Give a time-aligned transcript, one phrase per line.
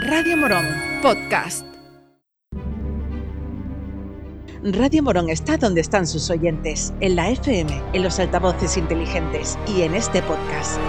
[0.00, 0.66] Radio Morón,
[1.02, 1.64] podcast.
[4.64, 9.82] Radio Morón está donde están sus oyentes, en la FM, en los altavoces inteligentes y
[9.82, 10.80] en este podcast.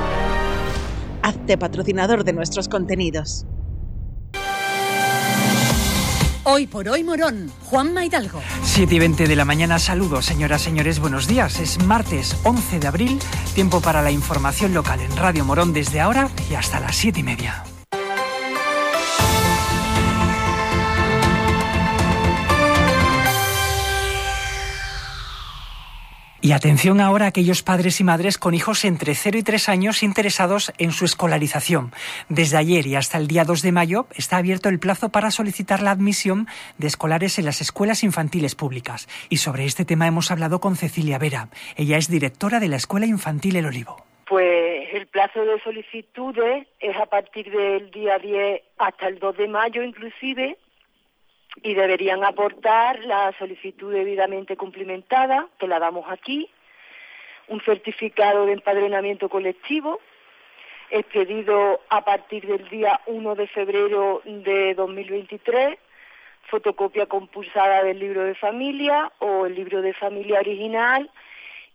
[1.22, 3.46] Hazte patrocinador de nuestros contenidos.
[6.44, 8.42] Hoy por hoy Morón, Juan Maidalgo.
[8.64, 11.60] 7 y 20 de la mañana, saludos señoras, señores, buenos días.
[11.60, 13.20] Es martes 11 de abril,
[13.54, 17.24] tiempo para la información local en Radio Morón desde ahora y hasta las 7 y
[17.24, 17.66] media.
[26.46, 30.04] Y atención ahora a aquellos padres y madres con hijos entre 0 y 3 años
[30.04, 31.92] interesados en su escolarización.
[32.30, 35.82] Desde ayer y hasta el día 2 de mayo está abierto el plazo para solicitar
[35.82, 36.46] la admisión
[36.78, 39.08] de escolares en las escuelas infantiles públicas.
[39.28, 41.50] Y sobre este tema hemos hablado con Cecilia Vera.
[41.78, 44.06] Ella es directora de la Escuela Infantil El Olivo.
[44.28, 49.48] Pues el plazo de solicitudes es a partir del día 10 hasta el 2 de
[49.48, 50.60] mayo inclusive
[51.64, 56.50] y deberían aportar la solicitud debidamente cumplimentada, que la damos aquí,
[57.48, 60.00] un certificado de empadronamiento colectivo,
[60.90, 65.78] expedido a partir del día 1 de febrero de 2023,
[66.50, 71.10] fotocopia compulsada del libro de familia o el libro de familia original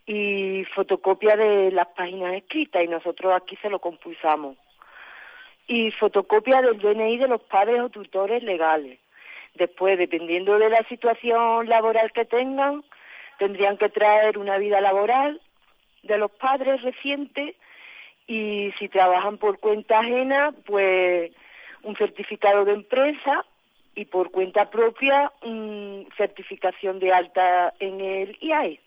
[0.07, 4.57] y fotocopia de las páginas escritas y nosotros aquí se lo compulsamos.
[5.67, 9.00] Y fotocopia del DNI de los padres o tutores legales.
[9.55, 12.85] Después, dependiendo de la situación laboral que tengan,
[13.39, 15.41] tendrían que traer una vida laboral
[16.03, 17.57] de los padres reciente
[18.27, 21.33] y si trabajan por cuenta ajena, pues
[21.83, 23.45] un certificado de empresa
[23.95, 28.81] y por cuenta propia, una certificación de alta en el IAE.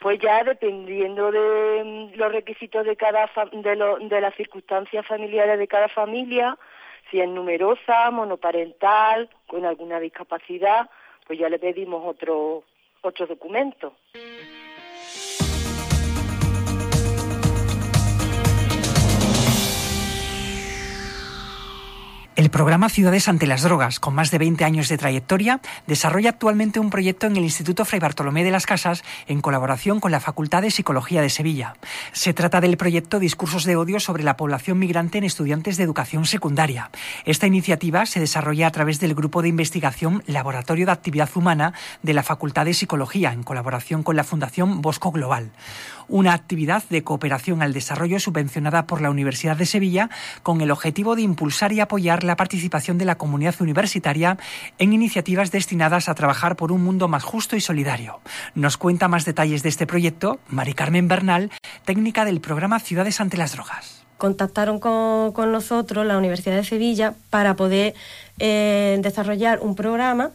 [0.00, 5.68] Pues ya dependiendo de mm, los requisitos de cada de, de las circunstancias familiares de
[5.68, 6.56] cada familia,
[7.14, 10.90] si es numerosa, monoparental, con alguna discapacidad,
[11.28, 12.64] pues ya le pedimos otro,
[13.02, 13.94] otro documento.
[22.36, 26.80] El programa Ciudades ante las Drogas, con más de 20 años de trayectoria, desarrolla actualmente
[26.80, 30.62] un proyecto en el Instituto Fray Bartolomé de las Casas en colaboración con la Facultad
[30.62, 31.76] de Psicología de Sevilla.
[32.10, 36.26] Se trata del proyecto Discursos de Odio sobre la población migrante en estudiantes de educación
[36.26, 36.90] secundaria.
[37.24, 42.14] Esta iniciativa se desarrolla a través del grupo de investigación Laboratorio de Actividad Humana de
[42.14, 45.52] la Facultad de Psicología, en colaboración con la Fundación Bosco Global
[46.08, 50.10] una actividad de cooperación al desarrollo subvencionada por la Universidad de Sevilla
[50.42, 54.38] con el objetivo de impulsar y apoyar la participación de la comunidad universitaria
[54.78, 58.20] en iniciativas destinadas a trabajar por un mundo más justo y solidario.
[58.54, 61.50] Nos cuenta más detalles de este proyecto Mari Carmen Bernal,
[61.84, 67.56] técnica del programa Ciudades ante las Drogas contactaron con, nosotros, la Universidad de Sevilla, para
[67.56, 67.94] poder
[68.38, 70.30] eh, desarrollar un programa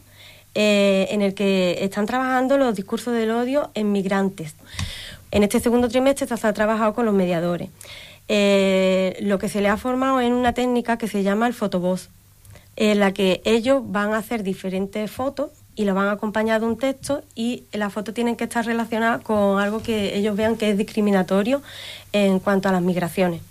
[0.53, 4.55] eh, en el que están trabajando los discursos del odio en migrantes.
[5.31, 7.69] En este segundo trimestre se ha trabajado con los mediadores.
[8.31, 12.09] Eh, lo que se le ha formado es una técnica que se llama el fotovoz,
[12.75, 16.67] en la que ellos van a hacer diferentes fotos y lo van a acompañar de
[16.67, 20.69] un texto y las fotos tienen que estar relacionadas con algo que ellos vean que
[20.69, 21.61] es discriminatorio
[22.13, 23.41] en cuanto a las migraciones,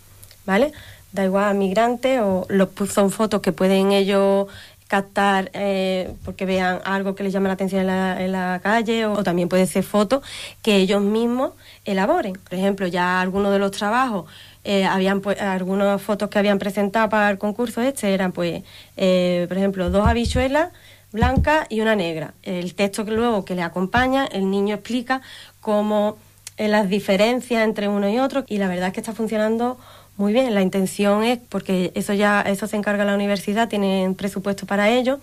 [0.46, 0.72] ¿vale?
[1.12, 4.46] Da igual migrantes o los, son fotos que pueden ellos
[4.88, 9.49] captar eh, porque vean algo que les llame la atención en la, calle o, también
[9.49, 10.25] puede ser fotos
[10.62, 11.53] que ellos mismos
[11.84, 12.32] elaboren.
[12.32, 14.28] Por ejemplo, ya algunos de los trabajos,
[14.65, 18.62] eh, habían pues, algunas fotos que habían presentado para el concurso este eran, pues,
[18.97, 20.71] eh, por ejemplo, dos habichuelas
[21.12, 22.34] blancas y una negra.
[22.43, 25.20] El texto que luego que le acompaña, el niño explica
[25.60, 26.16] cómo
[26.56, 29.78] las diferencias entre uno y otro y la verdad es que está funcionando
[30.18, 34.66] muy bien, la intención es, porque eso ya eso se encarga la universidad, tienen presupuesto
[34.66, 35.20] para ello,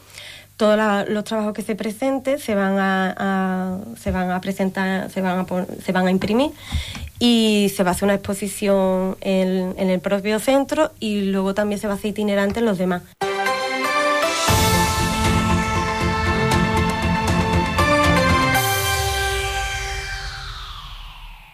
[0.57, 0.79] todos
[1.09, 5.45] los trabajos que se presenten se van a, se van a presentar, se van a,
[5.83, 6.51] se van a imprimir
[7.19, 11.79] y se va a hacer una exposición en, en el propio centro y luego también
[11.79, 13.03] se va a hacer itinerante en los demás.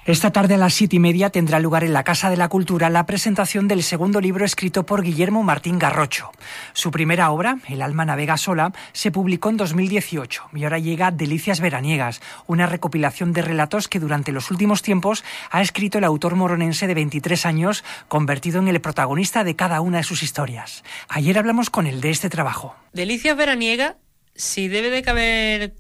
[0.04, 2.90] Esta tarde a las siete y media tendrá lugar en la Casa de la Cultura
[2.90, 6.32] la presentación del segundo libro escrito por Guillermo Martín Garrocho.
[6.74, 11.60] Su primera obra, El alma navega sola, se publicó en 2018 y ahora llega Delicias
[11.60, 16.88] veraniegas, una recopilación de relatos que durante los últimos tiempos ha escrito el autor moronense
[16.88, 20.84] de 23 años, convertido en el protagonista de cada una de sus historias.
[21.10, 22.76] Ayer hablamos con él de este trabajo.
[22.92, 23.98] Delicias veraniega,
[24.34, 25.76] si debe de caber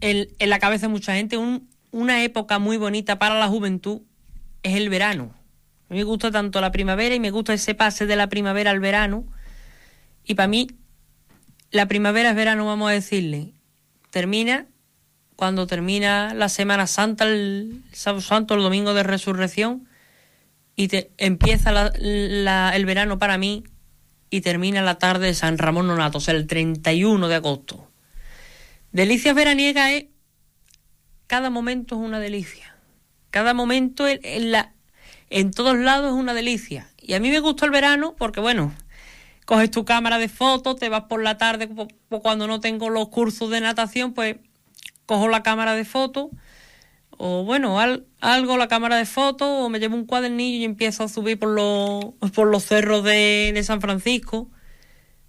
[0.00, 4.02] en, en la cabeza de mucha gente un una época muy bonita para la juventud
[4.62, 5.34] es el verano.
[5.88, 8.70] A mí me gusta tanto la primavera y me gusta ese pase de la primavera
[8.70, 9.24] al verano.
[10.24, 10.68] Y para mí,
[11.70, 13.54] la primavera es verano, vamos a decirle.
[14.10, 14.66] Termina
[15.40, 19.88] cuando termina la Semana Santa, el Sábado Santo, el Domingo de Resurrección,
[20.76, 23.64] y te, empieza el verano para mí
[24.28, 27.90] y termina la tarde de San Ramón Nonato, o sea, el 31 de agosto.
[28.92, 30.04] Delicias veraniegas es.
[31.30, 32.74] Cada momento es una delicia.
[33.30, 34.74] Cada momento en, la,
[35.28, 36.90] en todos lados es una delicia.
[37.00, 38.74] Y a mí me gustó el verano porque, bueno,
[39.46, 41.70] coges tu cámara de fotos, te vas por la tarde,
[42.20, 44.38] cuando no tengo los cursos de natación, pues
[45.06, 46.30] cojo la cámara de fotos,
[47.10, 51.08] o bueno, algo, la cámara de fotos, o me llevo un cuadernillo y empiezo a
[51.08, 54.50] subir por los, por los cerros de, de San Francisco.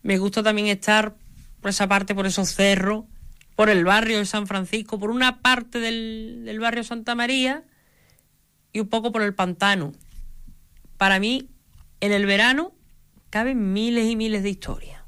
[0.01, 1.13] Me gusta también estar
[1.61, 3.05] por esa parte, por esos cerros,
[3.61, 7.61] por el barrio de San Francisco, por una parte del, del barrio Santa María
[8.73, 9.91] y un poco por el pantano.
[10.97, 11.47] Para mí,
[11.99, 12.71] en el verano
[13.29, 15.03] caben miles y miles de historias.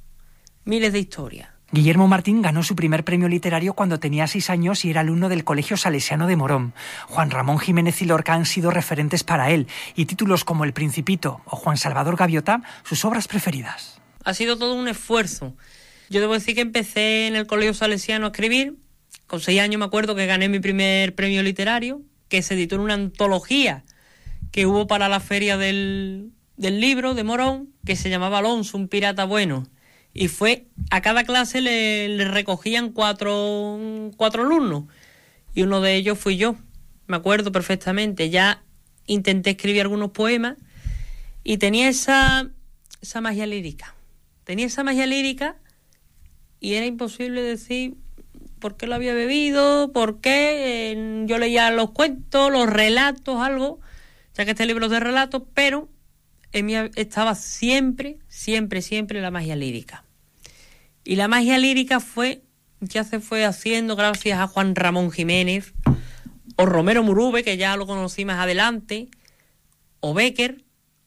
[0.66, 1.50] Miles de historias.
[1.72, 5.44] Guillermo Martín ganó su primer premio literario cuando tenía seis años y era alumno del
[5.44, 6.76] Colegio Salesiano de Morón.
[7.08, 11.42] Juan Ramón Jiménez y Lorca han sido referentes para él y títulos como El Principito
[11.46, 14.00] o Juan Salvador Gaviota sus obras preferidas.
[14.24, 15.56] Ha sido todo un esfuerzo.
[16.10, 18.76] Yo debo decir que empecé en el Colegio Salesiano a escribir.
[19.28, 22.82] Con seis años me acuerdo que gané mi primer premio literario, que se editó en
[22.82, 23.84] una antología
[24.52, 28.88] que hubo para la feria del, del libro de Morón, que se llamaba Alonso, un
[28.88, 29.68] pirata bueno.
[30.14, 33.80] Y fue a cada clase le, recogían cuatro,
[34.16, 34.84] cuatro alumnos.
[35.56, 36.56] Y uno de ellos fui yo,
[37.08, 38.64] me acuerdo perfectamente, ya
[39.08, 40.58] intenté escribir algunos poemas
[41.44, 42.50] y tenía esa,
[43.02, 43.96] esa magia lírica,
[44.44, 45.58] tenía esa magia lírica
[46.64, 47.96] y era imposible decir
[48.60, 53.82] por qué lo había bebido, por qué, yo leía los cuentos, los relatos, algo,
[54.34, 55.90] ya que este libro es de relatos, pero
[56.54, 60.06] en mí estaba siempre, siempre, siempre la magia lírica.
[61.04, 62.44] Y la magia lírica fue,
[62.80, 65.74] ya se fue haciendo gracias a Juan Ramón Jiménez,
[66.56, 69.10] o Romero Murube, que ya lo conocí más adelante,
[70.00, 70.64] o Becker,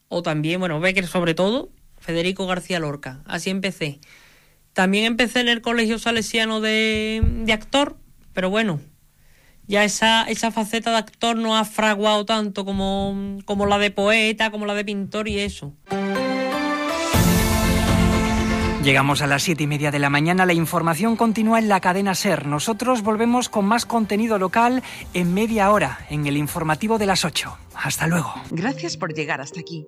[0.07, 3.23] o también, bueno, Becker sobre todo, Federico García Lorca.
[3.25, 3.99] Así empecé.
[4.77, 7.97] También empecé en el Colegio Salesiano de, de actor,
[8.33, 8.79] pero bueno,
[9.65, 14.51] ya esa, esa faceta de actor no ha fraguado tanto como, como la de poeta,
[14.51, 15.73] como la de pintor y eso.
[18.83, 20.45] Llegamos a las siete y media de la mañana.
[20.45, 22.45] La información continúa en la cadena Ser.
[22.45, 24.83] Nosotros volvemos con más contenido local
[25.15, 27.57] en media hora, en el informativo de las 8.
[27.73, 28.31] Hasta luego.
[28.51, 29.87] Gracias por llegar hasta aquí.